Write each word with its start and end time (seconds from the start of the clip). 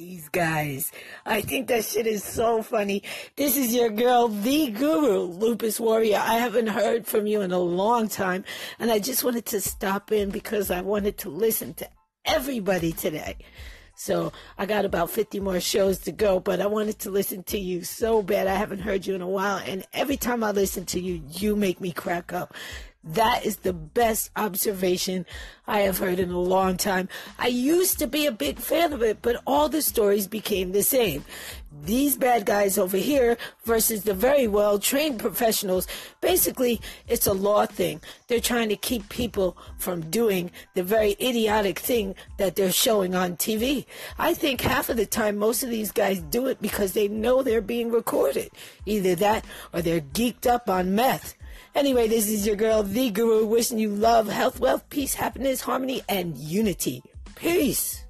these 0.00 0.30
guys. 0.30 0.90
I 1.26 1.42
think 1.42 1.68
that 1.68 1.84
shit 1.84 2.06
is 2.06 2.24
so 2.24 2.62
funny. 2.62 3.02
This 3.36 3.54
is 3.54 3.74
your 3.74 3.90
girl, 3.90 4.28
the 4.28 4.70
guru, 4.70 5.24
Lupus 5.24 5.78
Warrior. 5.78 6.16
I 6.16 6.36
haven't 6.36 6.68
heard 6.68 7.06
from 7.06 7.26
you 7.26 7.42
in 7.42 7.52
a 7.52 7.58
long 7.58 8.08
time, 8.08 8.44
and 8.78 8.90
I 8.90 8.98
just 8.98 9.22
wanted 9.24 9.44
to 9.46 9.60
stop 9.60 10.10
in 10.10 10.30
because 10.30 10.70
I 10.70 10.80
wanted 10.80 11.18
to 11.18 11.28
listen 11.28 11.74
to 11.74 11.88
everybody 12.24 12.92
today. 12.92 13.36
So 13.94 14.32
I 14.56 14.64
got 14.64 14.86
about 14.86 15.10
50 15.10 15.38
more 15.40 15.60
shows 15.60 15.98
to 15.98 16.12
go, 16.12 16.40
but 16.40 16.62
I 16.62 16.66
wanted 16.66 16.98
to 17.00 17.10
listen 17.10 17.42
to 17.44 17.58
you 17.58 17.84
so 17.84 18.22
bad. 18.22 18.46
I 18.46 18.54
haven't 18.54 18.78
heard 18.78 19.06
you 19.06 19.14
in 19.14 19.20
a 19.20 19.28
while. 19.28 19.58
And 19.58 19.84
every 19.92 20.16
time 20.16 20.42
I 20.42 20.52
listen 20.52 20.86
to 20.86 20.98
you, 20.98 21.22
you 21.28 21.54
make 21.54 21.78
me 21.78 21.92
crack 21.92 22.32
up. 22.32 22.54
That 23.02 23.46
is 23.46 23.56
the 23.56 23.72
best 23.72 24.30
observation 24.36 25.24
I 25.66 25.80
have 25.80 25.98
heard 25.98 26.18
in 26.18 26.30
a 26.30 26.38
long 26.38 26.76
time. 26.76 27.08
I 27.38 27.46
used 27.46 27.98
to 28.00 28.06
be 28.06 28.26
a 28.26 28.32
big 28.32 28.58
fan 28.58 28.92
of 28.92 29.02
it, 29.02 29.22
but 29.22 29.40
all 29.46 29.70
the 29.70 29.80
stories 29.80 30.26
became 30.26 30.72
the 30.72 30.82
same. 30.82 31.24
These 31.84 32.18
bad 32.18 32.44
guys 32.44 32.76
over 32.76 32.98
here 32.98 33.38
versus 33.64 34.02
the 34.02 34.12
very 34.12 34.46
well 34.46 34.78
trained 34.78 35.18
professionals. 35.18 35.86
Basically, 36.20 36.78
it's 37.08 37.26
a 37.26 37.32
law 37.32 37.64
thing. 37.64 38.02
They're 38.26 38.38
trying 38.38 38.68
to 38.68 38.76
keep 38.76 39.08
people 39.08 39.56
from 39.78 40.10
doing 40.10 40.50
the 40.74 40.82
very 40.82 41.12
idiotic 41.12 41.78
thing 41.78 42.16
that 42.36 42.54
they're 42.54 42.70
showing 42.70 43.14
on 43.14 43.36
TV. 43.36 43.86
I 44.18 44.34
think 44.34 44.60
half 44.60 44.90
of 44.90 44.98
the 44.98 45.06
time, 45.06 45.38
most 45.38 45.62
of 45.62 45.70
these 45.70 45.90
guys 45.90 46.20
do 46.20 46.48
it 46.48 46.60
because 46.60 46.92
they 46.92 47.08
know 47.08 47.42
they're 47.42 47.62
being 47.62 47.90
recorded. 47.90 48.50
Either 48.84 49.14
that 49.14 49.46
or 49.72 49.80
they're 49.80 50.02
geeked 50.02 50.46
up 50.46 50.68
on 50.68 50.94
meth. 50.94 51.34
Anyway, 51.74 52.08
this 52.08 52.28
is 52.28 52.46
your 52.46 52.56
girl, 52.56 52.82
The 52.82 53.10
Guru, 53.10 53.46
wishing 53.46 53.78
you 53.78 53.90
love, 53.90 54.28
health, 54.28 54.58
wealth, 54.58 54.88
peace, 54.90 55.14
happiness, 55.14 55.60
harmony, 55.60 56.02
and 56.08 56.36
unity. 56.36 57.02
Peace. 57.36 58.04